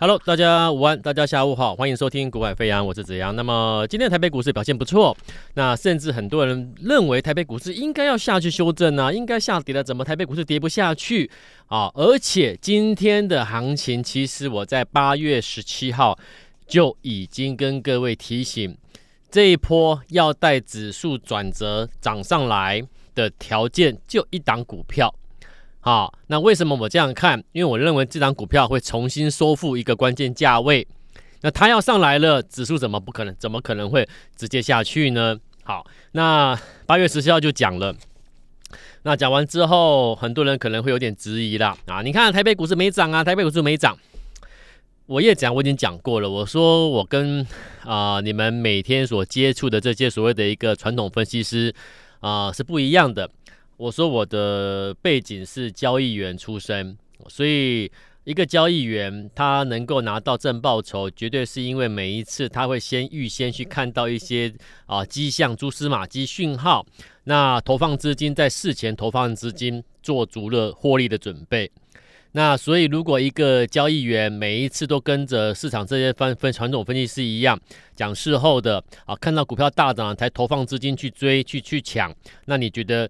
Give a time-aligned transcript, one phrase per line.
[0.00, 3.34] Hello，大家午安，大家下午好，欢迎收听《股海飞扬》，我是子阳。
[3.34, 5.16] 那么今天台北股市表现不错，
[5.54, 11.28] 那甚至很多人认为台北股市应该要下去修正啊，应该下跌了，怎么台北股市跌不下去
[11.66, 11.90] 啊？
[11.94, 16.16] 而且今天的行情，其实我在八月十七号
[16.68, 18.78] 就已经跟各位提醒，
[19.28, 22.80] 这一波要带指数转折涨上来
[23.16, 25.12] 的条件，就一档股票。
[25.88, 27.42] 好，那为什么我这样看？
[27.52, 30.86] 因为我认为这张股票会重新收复一个关键价位。
[31.40, 33.34] 那它要上来了，指数怎么不可能？
[33.38, 35.38] 怎么可能会直接下去呢？
[35.64, 36.54] 好，那
[36.84, 37.96] 八月十七号就讲了。
[39.04, 42.02] 那讲完之后，很多人可能会有点质疑了啊！
[42.02, 43.96] 你看台北股市没涨啊，台北股市没涨。
[45.06, 46.28] 我也讲，我已经讲过了。
[46.28, 47.46] 我说我跟
[47.84, 51.74] 啊、你们每天所接触的这些所谓的一个传统分析师
[52.20, 53.30] 啊、是不一样的。
[53.78, 57.88] 我说我的背景是交易员出身，所以
[58.24, 64.52] 一个交易员他能够拿到正报酬，绝对是因为每一次他会先预先去看到一些
[64.86, 66.84] 啊迹象、蛛丝马迹、讯号，
[67.22, 71.70] 那投放资金在事前投放资金做足了获利的准备。
[72.32, 77.58] 那所以如果一个交易员每一次都跟着市场这些分分传统分析师一样
[77.94, 82.12] 讲事后的啊，看到股票大涨才投放资金去追去去抢，
[82.46, 83.08] 那你觉得？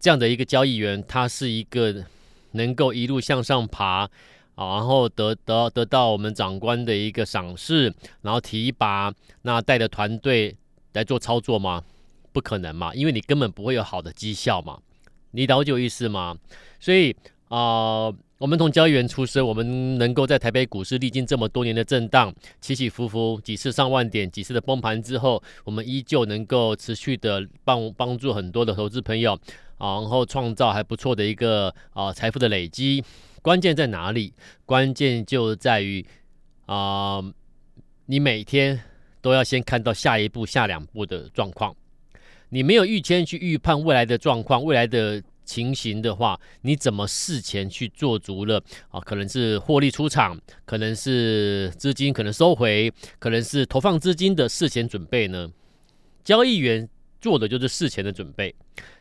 [0.00, 2.04] 这样的一个交易员，他是一个
[2.52, 4.08] 能够一路向上爬，
[4.54, 9.12] 啊，然后得得得到我们长官的一个赏识，然后提拔，
[9.42, 10.56] 那带着团队
[10.94, 11.84] 来做操作吗？
[12.32, 14.78] 不可能嘛，因为你根本不会有好的绩效嘛，
[15.32, 16.36] 你了解意思吗？
[16.80, 17.14] 所以
[17.48, 18.12] 啊。
[18.40, 29.38] 我们从交易员出身，我们能够在台北股市历经这么多年的震荡，起起伏伏，几次上万点，几次的崩盘之后，我们依旧能够持续的帮帮助很多的投资朋友，
[29.80, 33.02] 啊，然后创造还不错的一个啊财富的累积。
[33.42, 34.32] 关键在哪里？
[34.64, 36.06] 关键就在于
[36.66, 37.20] 啊，
[38.06, 38.80] 你每天
[39.20, 41.74] 都要先看到下一步、下两步的状况，
[42.50, 45.20] 你没有预先去预判未来的状况，未来的。
[45.42, 49.00] 情形的话，你怎么事前去做足了啊？
[49.00, 55.50] 可能是获利出场，可能是资金可能收回，可能是投放资金的事前准备呢？
[56.22, 56.88] 交易员
[57.20, 58.54] 做的就是事前的准备。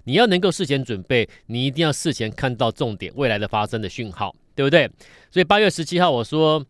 [0.10, 4.90] 你要能够事前准备，你一定要事前看到重点，未来的发生的讯号，对不对？
[5.30, 6.66] 所以八月十七号，我说，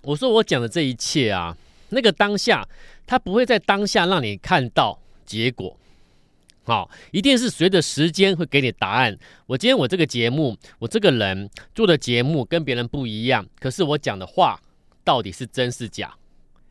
[0.00, 1.54] 我说我讲的这一切啊，
[1.90, 2.66] 那个当下，
[3.06, 5.78] 它不会在当下让你看到结果。
[6.64, 9.14] 好，一定是随着时间会给你答案。
[9.44, 14.58] 我今天我这个节目，我这个人做的节目跟别人不一样，可是我讲的话
[15.04, 16.16] 到底是真是假？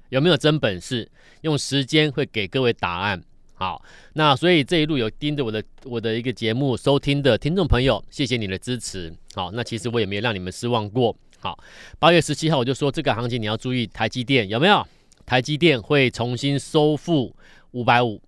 [0.10, 1.08] 有没有真本事？
[1.42, 3.24] 用时间会给各位答案。
[3.56, 3.82] 好，
[4.14, 9.14] 那所以这一路有盯着我的我的一个节目收听的听众朋友，谢谢你的支持。
[9.34, 11.16] 好，那其实我也没有让你们失望过。
[11.40, 11.58] 好，
[11.98, 14.86] 八月十七号我就说这个行情你要注意台积电有没有？
[15.26, 17.36] 台积电会重新收复
[17.72, 18.22] 五百五。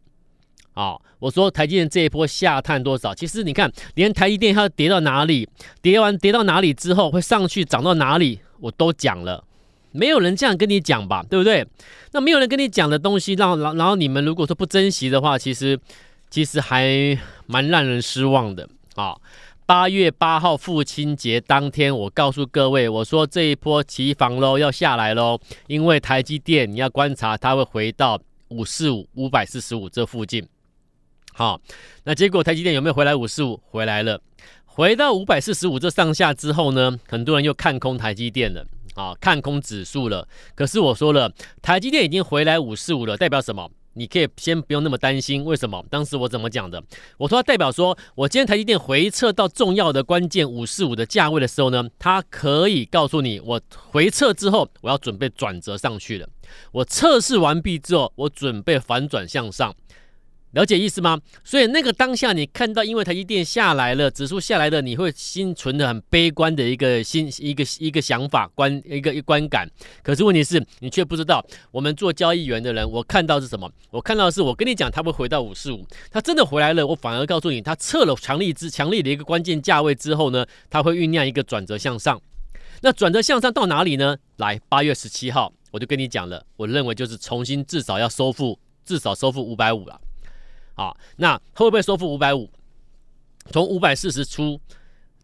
[0.72, 3.14] 好，我说台积电这一波下探多少？
[3.14, 5.50] 其实你看，连台积电它跌到哪里，
[5.82, 9.44] 跌完跌到哪里之后会上去涨到哪里，我都讲了，
[9.92, 11.66] 没有人这样跟你讲吧，对不对？
[12.12, 15.80] 那没有人跟你讲的东西，让然然后你们如果说不珍惜的话，其实
[16.30, 18.68] 其实还蛮让人失望的。
[18.96, 19.16] 啊，
[19.66, 30.48] 八月八号父亲节当天，我告诉各位，我说这一波起涨喽，要下来喽，因为台积电你要观察，它会回到五四五五百四十五这附近。
[31.34, 31.62] 好，
[32.04, 33.60] 那结果台积电有没有回来五四五？
[33.70, 34.20] 回来了，
[34.66, 38.66] 回到五百四十五这上下之后呢，很多人又看空台积电了，
[38.98, 40.28] 啊，看空指数了。
[40.56, 41.32] 可是我说了，
[41.62, 43.70] 台积电已经回来五四五了，代表什么？
[43.94, 45.46] 你可以先不用那么担心。
[45.46, 45.84] 为什么？
[45.90, 46.84] 当时我怎么讲的？
[47.18, 56.28] 我说它代表说，我今天台积电回撤到重要的关键五四五的价位的时候呢，它可以告诉你，我回撤之后，我要准备转折上去了。
[56.72, 59.76] 我测试完毕之后，我准备反转向上。
[60.52, 61.20] 了解意思吗？
[61.44, 69.70] 所以那个当下，你看到因为台积电下来了，指数下来了，你会心存的很悲观的一个心一个一个想法观一个一观感。
[70.02, 73.70] 可是问题是你却不知道，我们做交易员的人，我看到是什么？
[73.92, 76.88] 我看到是我跟你讲，它会回到五四五，它真的回来了。
[76.88, 82.20] 我反而告诉你，它测了强力之强力的一个关键价位之后呢，它会酝酿一个转折向上。
[82.82, 84.16] 那转折向上到哪里呢？
[84.38, 90.00] 来，八月十七号我就跟你讲了，我认为就是重新至少要收复，至少收复五百五了。
[90.78, 92.50] 啊，那会不会收复五百五？
[93.52, 94.60] 从五百四十出，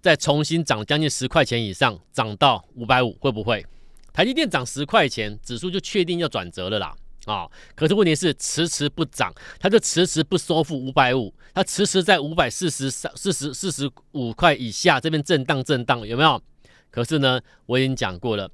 [0.02, 3.66] 再重新涨将近十块钱以上，涨到五百五，会不会？
[4.12, 6.94] 台积电涨十块钱，指数就确定要转折了啦。
[7.26, 16.42] 啊，可是问题是迟迟不涨，它就迟迟不收复五百五，它迟迟在五百四十三、四十四十五块以下这边震荡震荡，有没有？
[16.92, 18.50] 可是呢，我已经讲过了，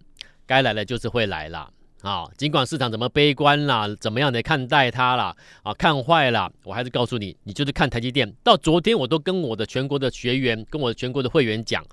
[0.45, 2.25] 该来的就是会来了啊！
[2.37, 8.33] 尽管市场怎么悲观啦，怎么样的看待它啦，啊，看坏了，我还是告诉你，你就是看台积电。
[8.43, 11.85] 到昨天，我都跟我的全国的学员，跟我全国的会员讲，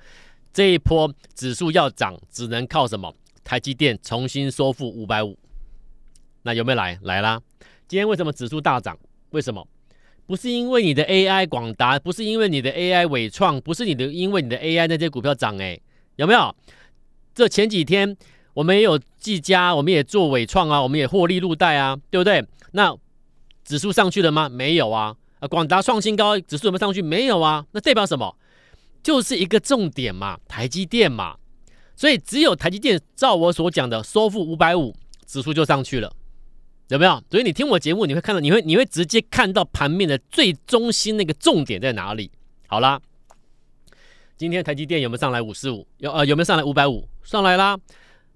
[0.52, 3.12] 这一波指数要涨，只能靠什么？
[3.42, 5.36] 台积电重新收复五百五。
[6.42, 6.98] 那有没有来？
[7.02, 7.40] 来啦！
[7.88, 8.96] 今天为什么指数大涨？
[9.30, 9.66] 为什么？
[10.26, 15.78] 不是因为你的 AI 广达，不是因为你的 AI 纬创，不是你的因为你的 AI 那些股票涨哎，
[16.16, 16.54] 有没有？
[17.32, 18.16] 这前几天
[18.56, 22.42] 我们也有技嘉，我们也做纬创啊，我们也获利入袋啊，对不对？
[22.72, 22.96] 那
[23.66, 24.48] 指数上去了吗？
[24.48, 25.14] 没有啊。
[25.40, 27.02] 啊，广达创新高，指数有没有上去？
[27.02, 27.66] 没有啊。
[27.72, 28.34] 那代表什么？
[29.02, 31.36] 就是一个重点嘛，台积电嘛。
[31.94, 36.10] 所以只有台积电照我所讲的收复五百五，指数就上去了，
[36.88, 37.22] 有没有？
[37.30, 42.30] 所以你听我节目，你会看到，你会你会直接看到盘面的最中心那个重点在哪里。
[42.68, 42.98] 好啦。
[44.38, 45.86] 今天台积电有没有上来五十五？
[45.98, 47.06] 有呃，有没有上来五百五？
[47.22, 47.76] 上来啦，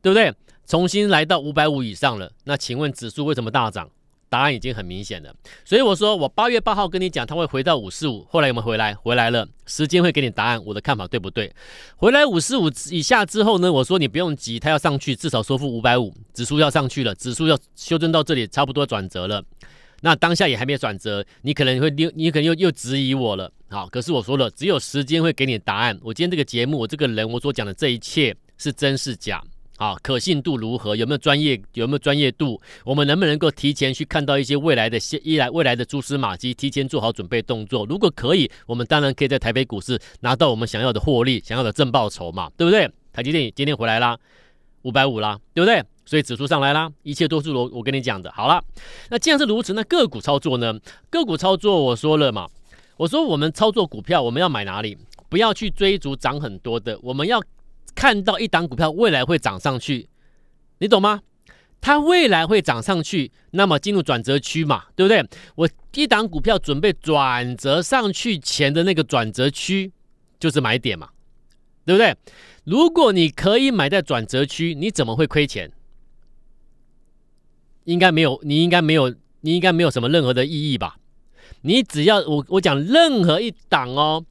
[0.02, 0.32] 对不对？
[0.66, 2.30] 重新来到五百五以上了。
[2.44, 3.90] 那请问指数为什么大涨？
[4.28, 5.34] 答案已经很明显了。
[5.64, 8.24] 所以我说我八月八号跟你讲，它会回到五四五。
[8.30, 8.94] 后来有没有回来？
[8.94, 9.44] 回来了。
[9.66, 11.52] 时间会给你答案，我的看法对不对？
[11.96, 13.72] 回来五四五以下之后呢？
[13.72, 19.42] 我说你不用急，它要上去，至少收复五百五，指数要上去了，指数要修正到这里，差不多转折了。
[20.02, 23.50] 那当下也还没有转折，你可能会又你可能又又质疑我了。
[23.68, 25.98] 好，可是我说了，只有时间会给你答案。
[26.04, 29.42] 我今天这个节目，我这个人，我所讲的这一切是真是假？
[29.80, 30.94] 啊，可信度如何？
[30.94, 31.58] 有没有专业？
[31.72, 32.60] 有没有专业度？
[32.84, 37.86] 我们能不能够提前去看到一些未来的一来未来的蛛丝马迹，提前做好准备动作？
[37.86, 42.86] 如果可以，我们当然可以在台北股市拿到我们想要的获利，想要的正报酬嘛，对不对？
[43.10, 44.18] 台积电今天回来啦，
[44.82, 45.82] 五百五啦，对不对？
[46.04, 48.30] 所以指数上来啦，一切都是我我跟你讲的。
[48.32, 48.62] 好了，
[49.08, 50.78] 那既然是如此，那个股操作呢？
[51.08, 52.46] 个股操作我说了嘛，
[52.98, 54.98] 我说我们操作股票，我们要买哪里？
[55.30, 57.42] 不要去追逐涨很多的，我们要
[58.00, 60.08] 看到一档股票未来会涨上去，
[60.78, 61.20] 你懂吗？
[61.82, 65.22] 它未来会涨上去，那么进入转折区嘛，对不对？
[65.54, 69.92] 我一档股票准备转折上去前的那个转折区，
[70.38, 71.10] 就是买点嘛，
[71.84, 72.16] 对不对？
[72.64, 75.70] 如果你可以买在转折区，你怎么会亏钱？
[77.84, 80.96] 应该没有，你应该没有，你应该没有什么任何的意义吧？
[81.60, 84.24] 你只要我我讲任何一档哦，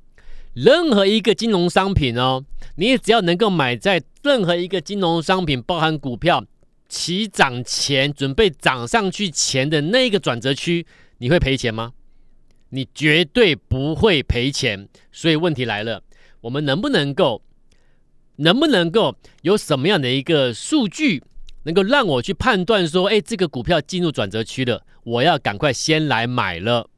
[0.62, 2.44] 任何一个金融商品哦，
[2.76, 6.44] 你只要能够买在任何一个金融商品，包含股票
[6.90, 10.86] 起涨前，准备涨上去前的那个转折区，
[11.20, 11.94] 你会赔钱吗？
[12.72, 14.90] 你绝对不会赔钱。
[15.14, 16.04] 所以问题来了，
[16.42, 17.42] 我们能不能够，
[18.36, 21.24] 能不能够有什么样的一个数据？
[21.64, 26.90] 能够让我去判断说，哎，这个股票进入转折区了，我要赶快先来买了，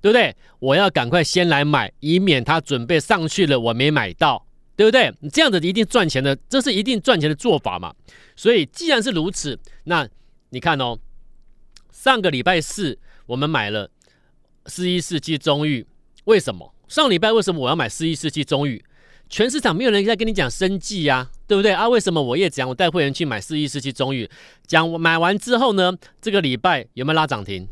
[0.00, 0.34] 对不对？
[0.58, 5.12] 我要赶快先来买，以免他准备上去了，我没买到，对不对？
[5.20, 7.94] 你这样子一定赚钱的，这是一定赚钱的做法嘛。
[8.34, 10.08] 所以既然是如此，那
[10.50, 10.98] 你看哦，
[11.92, 13.90] 上个礼拜四我们买了
[14.66, 15.86] 四一四七中域，
[16.24, 16.74] 为什么？
[16.88, 18.84] 上礼拜为什么我要买四一四七中域？
[19.28, 21.88] 全市场没有人在跟你讲生计呀，对不对啊？
[21.88, 24.28] 为什么我也讲我带会员去买四一四七中域？
[24.66, 27.68] 讲我买完之后呢，这个礼拜有没有拉涨停？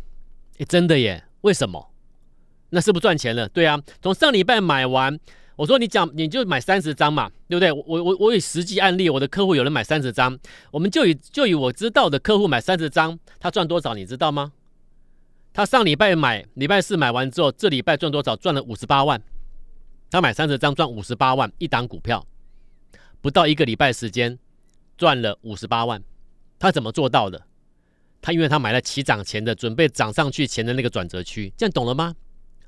[0.58, 1.24] 诶，真的耶？
[1.40, 1.90] 为什么？
[2.70, 3.48] 那是不赚钱了？
[3.48, 5.18] 对啊，从上礼拜买完，
[5.56, 7.72] 我说你讲你就买三十张嘛，对不对？
[7.72, 10.38] 我我我以实际案例，我的客户有人买三十张，
[10.70, 13.94] 我们就以就以我知道的客户买三十张，他赚多少？
[13.94, 14.52] 你知道吗？
[15.52, 18.36] 他上礼拜买，礼拜四买完之后，这礼拜赚多少？
[18.36, 19.20] 赚了五十八万。
[20.10, 22.24] 他买三十张赚五十八万，一档股票
[23.20, 24.38] 不到一个礼拜时间
[24.96, 26.02] 赚了五十八万，
[26.58, 27.42] 他怎么做到的？
[28.22, 32.14] 他因为他买了起涨前的，准备涨上去前的那个转折区，这样懂了吗？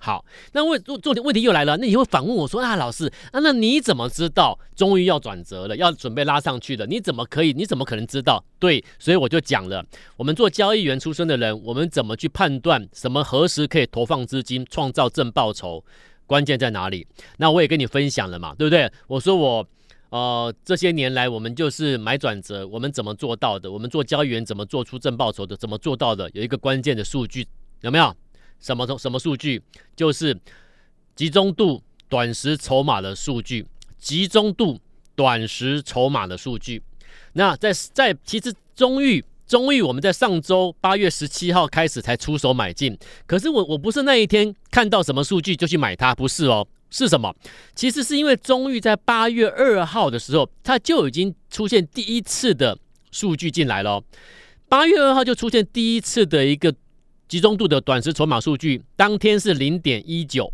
[0.02, 6.86] 好，那问重点问题又来了，那你会反问我说啊，老师啊，那你怎么知道终于要转折了，要准备拉上去了？
[6.86, 7.52] 你怎么可以？
[7.52, 8.42] 你怎么可能知道？
[8.58, 9.84] 对，所以我就讲了，
[10.16, 15.84] 我们做交易员出身的人，我们怎么去判断什么何时可以投放资金，创造正报酬？
[16.26, 17.06] 关键在哪里？
[17.36, 18.90] 那我也跟你分享了嘛，对不对？
[19.06, 19.66] 我说我，
[20.08, 23.70] 呃，这些年来我们就是买转折，我们怎么做到的？
[23.70, 25.54] 我们做交易员怎么做出正报酬的？
[25.56, 26.30] 怎么做到的？
[26.32, 27.46] 有一个关键的数据，
[27.82, 28.16] 有没有？
[28.60, 29.62] 什么什么数据？
[29.96, 30.38] 就是
[31.16, 33.66] 集中度短时筹码的数据，
[33.98, 34.78] 集中度
[35.14, 36.82] 短时筹码的数据。
[37.32, 39.24] 那在在其实中裕。
[39.46, 47.34] 中裕我们在上周八月十七号开始才出手买进，可是我我不是那一天看到什么数据就去买它，不是哦，是什么？
[47.74, 52.78] 其实是因为中裕在八月二号的时候，它就已经出现第一次的
[53.10, 54.00] 数据进来了，
[54.68, 56.72] 八月二号就出现第一次的一个
[57.30, 60.52] 集中度的短时筹码数据，当天是零点一九，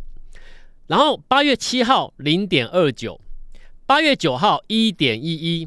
[0.87, 3.19] 然后八月七号零点二九，
[3.87, 5.67] 八月九号一点一一。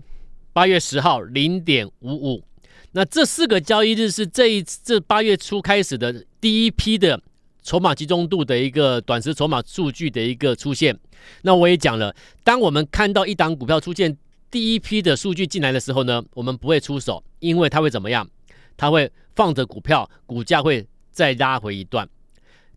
[0.54, 2.44] 八月十号零点五五。
[2.92, 7.20] 那这四个交易日是这一这八月初开始的第一批的
[7.64, 10.96] 筹码集中度的一个短时筹码数据的一个出现。
[11.42, 14.16] 那我也讲了，当我们看到一档股票出现
[14.52, 18.30] 第一批的数据进来的时候呢，我们不会出手，因为它会怎么样？
[18.78, 22.08] 它会放着股票，股价会再拉回一段。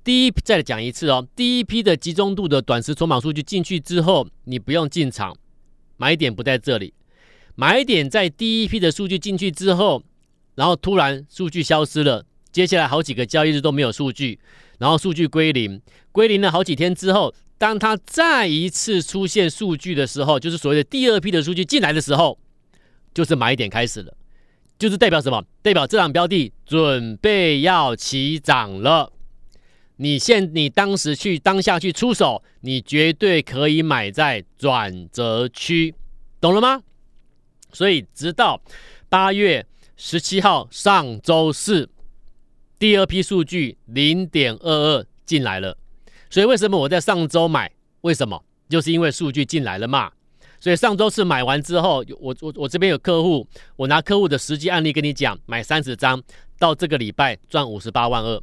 [0.05, 5.37] 第一，再讲一次哦，第一批的集中度的短时筹码数据进去之后，你不用进场，
[5.97, 6.93] 买点不在这里。
[7.55, 10.03] 买点在第一批的数据进去之后，
[10.55, 14.41] 然后突然数据消失了，接下来好几个交易日都没有数据，
[14.79, 22.37] 然后数据归零，归零了好几天之后，当它再一次出现数据的时候，就是所谓的第二批的数据进来的时候，
[23.15, 24.17] 就是买点开始了，
[24.83, 25.41] 就是代表什么？
[25.63, 29.13] 代表这档标的准备要起涨了。
[29.99, 35.95] 你现你当时去当下去出手，你绝对可以买在转折区，
[36.41, 36.83] 懂了吗？
[37.73, 38.61] 所以，直到
[39.09, 39.65] 八月
[39.97, 41.89] 十七号上周四，
[42.77, 45.79] 第二批数据零点二二进来了。
[46.29, 47.71] 所以，为什么我在上周买？
[48.01, 48.45] 为什么？
[48.69, 50.11] 就是因为数据进来了嘛。
[50.63, 56.23] 所以上周四买完之后，我我我这边有客户，我拿客户的实际案例跟你讲，买三十张，
[56.57, 58.41] 到这个礼拜赚五十八万二。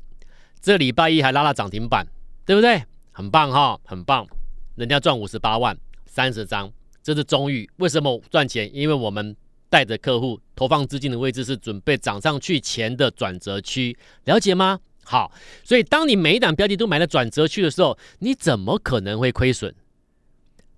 [0.61, 2.05] 这礼拜一还拉了涨停板，
[2.45, 2.83] 对不对？
[3.13, 4.27] 很棒哈，很棒。
[4.75, 6.69] 人家赚五十八万，三十张。
[7.01, 8.69] 这是中裕，为什么赚钱？
[8.75, 9.33] 因为我们
[9.69, 14.77] 带着客户投放资金的位置是准备涨上去前的转折区，了解吗？
[15.05, 15.31] 好，
[15.63, 19.73] 所以当你每一档标的都买了转折区的时候，你怎么可能会亏损？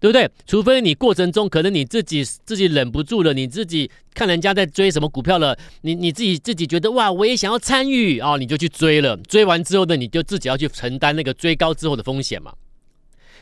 [0.01, 0.27] 对不对？
[0.47, 9.15] 除非你过程中可能你自己自己忍不住了，你自己看人家在追什么股票了，你你自己自己觉得哇，我也想要参与啊，你就去追了。
[9.17, 12.51] 追完之后呢，你就自己要去承担那个追高之后的风险嘛。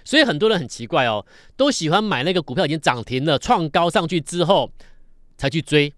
[0.04, 1.25] 所以很多人很奇怪哦，
[1.56, 4.70] 都喜欢买那个股票已经涨停了、创高上去之后
[5.38, 5.94] 才去追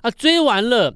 [0.00, 0.94] 啊，追完了，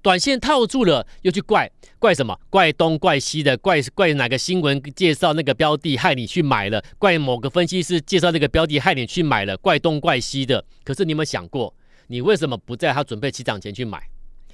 [0.00, 2.38] 短线套住了又去怪怪什么？
[2.48, 6.82] 怪东怪西的，怪怪哪个新闻介绍那个标的害你去买了？
[6.98, 9.56] 怪某个分析师介绍那个标的害你去买了？
[9.56, 10.64] 怪东怪西的。
[10.84, 11.74] 可是你有没有想过，
[12.06, 14.00] 你为什么不在他准备起涨前去买？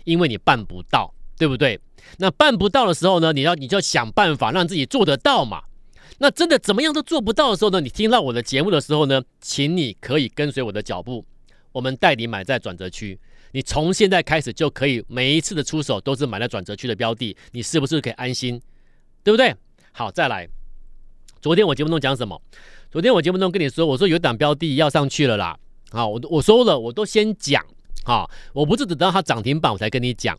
[0.04, 1.78] 因为你办不到，对不对？
[2.18, 5.62] 那办不到的时候呢，你要你就要想办法让自己做得到嘛。
[6.18, 7.80] 那真的怎么样都做不到的时候呢？
[7.80, 11.24] 你听到我的节目的时候呢，请你可以跟随我的脚步，
[11.72, 13.18] 我们带你买在转折区。
[13.54, 18.60] 你从现在开始就可以每一次的出手都是买了转折区的标的，你是不是可以安心？
[19.22, 19.54] 对不对？
[19.92, 20.48] 好，再来。
[21.40, 22.42] 昨天我节目中讲什么？
[22.90, 25.56] 昨天我节目中跟你说，我说有档标的要上去了啦。
[25.92, 27.64] 好，我我说了，我都先讲。
[28.02, 30.36] 好，我不是等到它涨停板我才跟你讲。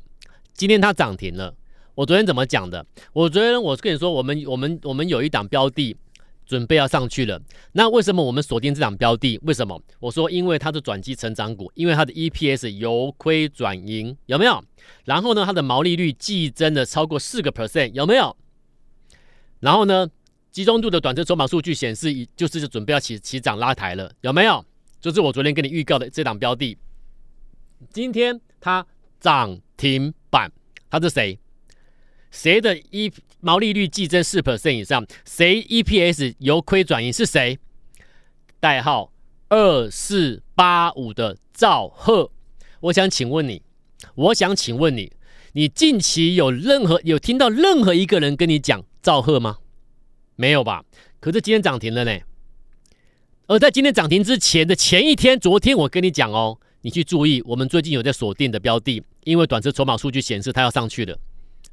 [0.53, 1.55] 今天它涨停了。
[1.93, 2.85] 我昨天怎么讲的？
[3.13, 5.95] 我昨天我跟你说，我们我们我们有一档标的
[6.45, 7.41] 准备要上去了。
[7.71, 9.39] 那为什么我们锁定这档标的？
[9.43, 9.81] 为什么？
[9.99, 14.63] 我说因为它是转机成长股，因为它的 EPS 由亏转盈，有没有？
[15.03, 18.35] 然后呢，它的毛利率季增了超过四个 percent，有没有？
[19.59, 20.07] 然后呢，
[20.51, 24.63] 集中度的短程筹码数据显示，就是准备要起起涨拉抬了，有没有？
[25.01, 26.77] 就是我昨天跟你预告的这档标的，
[27.91, 28.85] 今天它
[29.19, 30.51] 涨停板，
[30.89, 31.37] 它是谁？
[32.35, 35.07] 谁的 E 毛利率季增四 percent 以上？
[35.23, 37.11] 谁 EPS 由亏转盈？
[37.11, 37.57] 是谁？
[38.59, 39.13] 代号
[39.47, 42.29] 二四八五的赵赫。
[42.81, 43.61] 我想请问你，
[44.15, 45.13] 我想请问你，
[45.53, 49.59] 你近期有任何有听到任何一个人跟你讲赵赫吗？
[50.35, 50.83] 没有吧？
[51.21, 52.19] 可是今天涨停了呢。
[53.47, 61.17] 而在今天涨停之前的前一天，昨天我跟你讲哦，你去注意，我们最近有在锁定的标的，因为短期筹码数据显示它要上去了。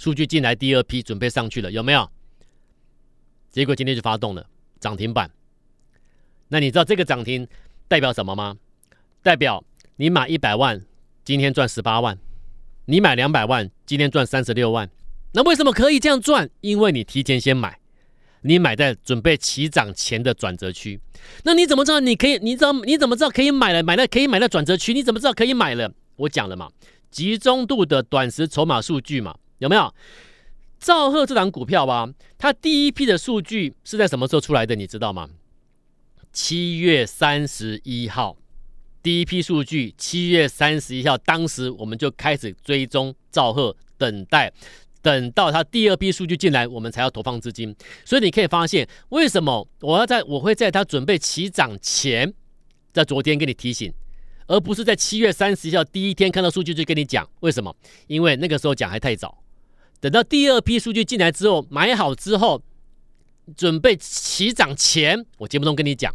[0.03, 2.11] 数据进来，第二批准备上去了，有没有？
[3.53, 4.45] 结果今天就发动了
[4.81, 5.31] 涨停板。
[6.49, 7.47] 那你知道这个涨停
[7.87, 8.57] 代表什么吗？
[9.23, 9.63] 代表
[9.95, 10.85] 你买一百万，
[11.25, 12.17] 今天赚十八万；
[12.87, 14.91] 你买两百万，今天赚三十六万。
[15.35, 16.51] 那为什么可以这样赚？
[16.63, 17.79] 因为你提前先买，
[18.41, 21.01] 你买在准备起涨前的转折区。
[21.45, 22.39] 那你怎么知道你可以？
[22.39, 23.81] 你怎么你怎么知道可以买了？
[23.85, 24.93] 买了可以买到转折区？
[24.93, 25.95] 你怎么知道可以买了？
[26.17, 26.69] 我讲了嘛，
[27.09, 29.37] 集中度的短时筹码数据嘛。
[29.63, 29.95] 有没有
[30.81, 32.13] 兆赫这档股票吧？
[32.37, 34.75] 它第一批的数据是在什么时候出来的？
[34.75, 35.31] 你知道吗？
[36.33, 38.37] 七月三十一号，
[39.05, 44.53] 第一批数据，七月三十一号，当时我们就开始追踪兆赫，等待，
[45.01, 47.73] 等到它第二批数据进来，我们才要投放资金。
[48.05, 52.35] 所以你可以发现，为什么我要在我会在它准备起涨前，
[52.93, 53.93] 在昨天给你提醒。
[54.49, 57.75] 而不是在七月三十一号第一天看到数据就跟你讲，为什么？
[58.09, 59.42] 因为那个时候讲还太早。
[60.03, 62.61] 等到第二批数据进来之后，买好之后，
[63.57, 66.13] 准备起涨前，我节目中跟你讲，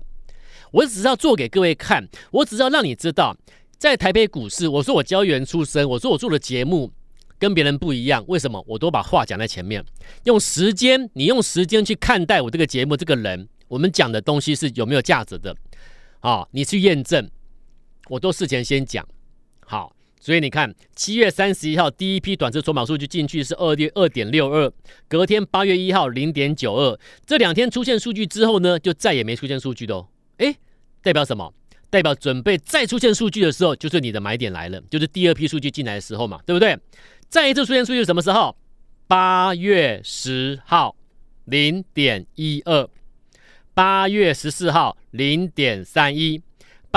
[0.72, 3.34] 我只是要做给各位看，我只是要让你知道，
[3.78, 6.92] 在台北股市，我说我交易员出身，我说我做的节目
[7.40, 8.62] 跟别人不一样，为什么？
[8.68, 9.82] 我都把话讲在前面，
[10.26, 15.56] 用时间，你用时间去看待我这个节目，这个人，我们讲的东西是有没有价值的？
[16.20, 17.26] 好，你去验证，
[18.10, 19.08] 我都事前先讲。
[19.66, 24.72] 好，所以你看，七月三十一号第一批短期筹码数据进去是二点二点六二，
[25.08, 30.08] 隔天八月一号零点九二，这两天出现数据之后呢，就再也没出现数据的哦。
[30.38, 30.56] 诶，
[31.02, 31.54] 代表什么？
[31.90, 36.78] 代表准备再出现数据的时候，就是你的买点来了，就是第二批数据进来的时候嘛，对不对？
[37.30, 38.56] 再一次出现数据什么时候？
[39.08, 40.94] 八月十号
[41.46, 42.90] 零点一二，
[43.74, 46.42] 八月十四号零点三一，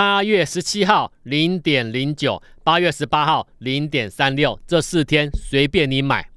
[0.01, 6.31] 八月十七号零点零九，八月十八号零点三六，这四天随便你买，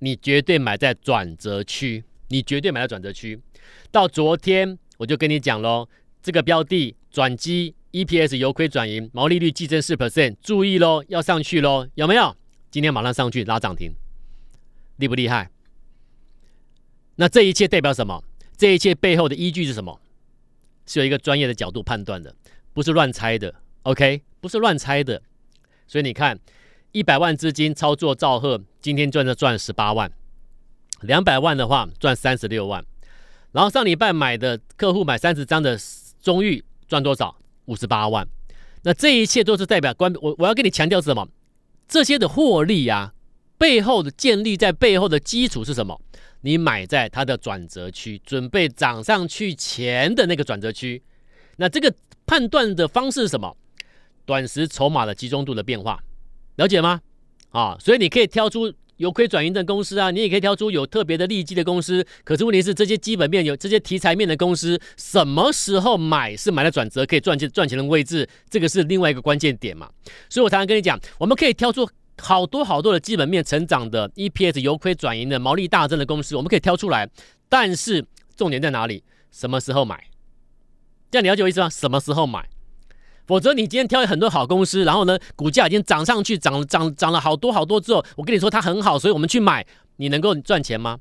[0.00, 3.40] 你绝对买在转折区，你绝对买在转折区。
[3.90, 5.88] 到昨天我就跟你讲喽，
[6.22, 6.94] 这个标的。
[7.10, 12.36] 转机 EPS 由亏转盈，毛利率激增四 percent，注意喽，要上去喽，有没有？
[12.70, 13.94] 今天马上上去拉涨停，
[14.96, 15.50] 厉不厉害？
[17.16, 18.22] 那这一切代表什么？
[18.58, 19.98] 这一切背后的依据是什么？
[20.84, 22.34] 是有一个专业的角度判断的，
[22.72, 23.54] 不是乱猜的。
[23.82, 25.22] OK，不是乱猜的。
[25.86, 26.38] 所以你看，
[26.92, 30.10] 一百万资金操作兆赫，今天赚了赚十八万，
[31.00, 32.84] 两百万的话赚三十六万，
[33.52, 35.78] 然后上礼拜买的客户买三十张的
[36.20, 36.64] 中玉。
[36.88, 37.34] 赚多少？
[37.64, 38.28] 五十八万。
[38.82, 41.26] 那这一切都是代表关我我要跟你强调是什么？
[41.88, 43.14] 这些的获利啊，
[43.56, 45.98] 背后的建立在背后的基础是什么？
[46.42, 51.02] 你买在它的转折区，准备涨上去前的那个转折区。
[51.56, 51.92] 那这个
[52.26, 53.56] 判断的方式是什么？
[54.24, 56.02] 短时筹码的集中度的变化，
[56.56, 57.00] 了解吗？
[57.50, 58.72] 啊，所以你可以挑出。
[58.98, 62.06] 由亏转盈的公司啊，你也可以挑出有特别的利基的公司。
[62.22, 69.90] 可是问题是，这些基本面有这些题材面的公司，什么时候买是买了转折可以赚钱赚钱的位置，这个是另外一个关键点嘛。
[70.28, 77.08] 所以我常常跟你讲，我们可以挑出好多好多的基本面成长的 EPS 由亏转盈的毛利大增的公司，我们可以挑出来。
[77.48, 78.04] 但是
[78.36, 79.02] 重点在哪里？
[79.32, 80.00] 什么时候买？
[81.12, 81.68] 这样你了解我意思吗？
[81.68, 82.48] 什么时候买？
[83.26, 90.98] 否则你今天挑了很多好公司，然后呢，股价已经涨上去，涨涨涨了好多好多之后，我跟你说它很好，所以我们去买，你能够赚钱吗？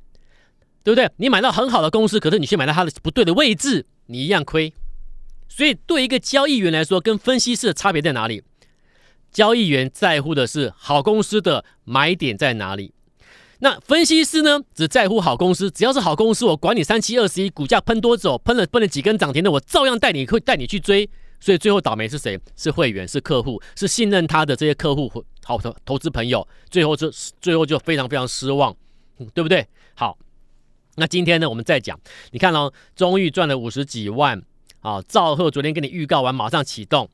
[0.83, 1.09] 对不对？
[1.15, 4.73] 你买到很好的公司，可是你去买到它的不对的位置，你一样亏。
[5.47, 8.43] 所以对一个交易员来说，跟分析师的差别在哪里？
[9.31, 12.93] 交易员在乎的是好公司的买点在哪里，
[13.63, 21.07] 那分析师呢，只在乎好公司，只要是好公司，我管你三七二十一，股价喷多走，喷了喷了几根涨停的，我照样带你会带你去追。
[21.39, 22.39] 所以最后倒霉是谁？
[22.55, 25.11] 是会员，是客户，是信任他的这些客户，
[25.43, 28.75] 好的投资朋友，最后就最后就非常非常失望，
[29.33, 29.67] 对不对？
[29.93, 30.17] 好，
[30.95, 31.99] 那今天呢，我们再讲，
[32.31, 34.41] 你看哦，终于赚了五十几万，
[34.81, 37.07] 啊，赵赫昨天跟你预告完，马上启动，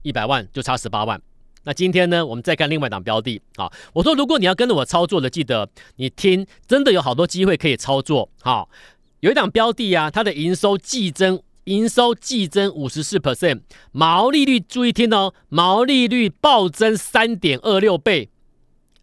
[0.00, 1.20] 一百万就差十八万。
[1.66, 8.70] 那今天呢，我们再看另外一档标的，啊，我说如果你要跟着我操作的，记得你听，真的有好多机会可以操作，好，
[9.18, 11.42] 有一档标的啊，它的营收季增。
[11.64, 18.30] 营收季增五十四 percent，毛利率注意听哦，毛利率暴增三点二六倍，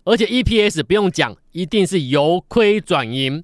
[0.05, 3.43] 而且 EPS 不用讲，一定是由亏转盈，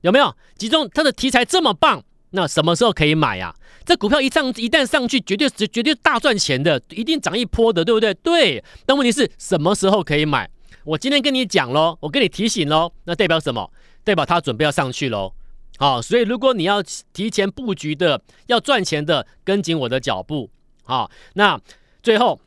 [0.00, 0.34] 有没有？
[0.56, 3.54] 其中它的题材这么棒，那什么时候可以买呀？
[3.84, 8.14] 这股票一上一旦上去，绝对是绝对大赚钱的，一定涨一波的，对不对？
[8.14, 8.64] 对。
[8.86, 10.48] 但问题是什么时候可以买？
[10.84, 13.70] 我今天跟你讲喽，我跟你提醒喽，那代表什么？
[14.02, 15.32] 代表它准备要上去喽。
[15.76, 20.50] 好，所以如果你要提前布局的，要赚钱的，跟紧我的脚步。
[20.84, 21.60] 好，那
[22.02, 22.40] 最后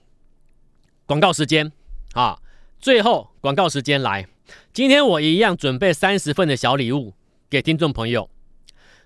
[1.05, 1.71] 广告时间
[2.13, 2.39] 啊，
[2.79, 4.27] 最后广告时间来。
[4.71, 7.13] 今天我一样准备三十份的小礼物
[7.49, 8.29] 给听众朋友。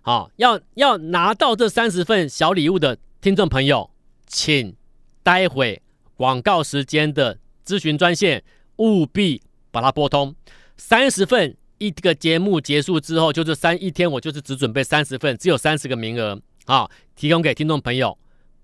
[0.01, 3.89] 好，要要拿到这三十份小礼物的听众朋友，
[4.27, 4.75] 请
[5.23, 5.81] 待会
[6.15, 8.43] 广告时间的咨询专线
[8.77, 10.35] 务必把它拨通。
[10.77, 11.55] 三十份。
[11.81, 18.15] 一个节目结束之后，就是三一天，我就是只准备三十份，只有三十个名额，好，提供给听众朋友，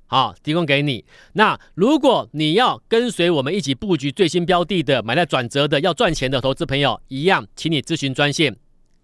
[0.05, 1.03] 好，提供给你。
[1.33, 8.55] 那如果你要跟随我们一起布局最新标的的，买在转折的，要赚钱的投资朋友，一样，请你咨询专线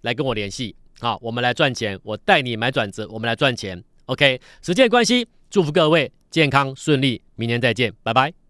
[0.01, 3.83] 来跟我联系，好，我们来赚钱，我带你买转子，我们来赚钱。
[4.05, 8.42] OK，时间关系，祝福各位健康顺利，明年再见，拜拜。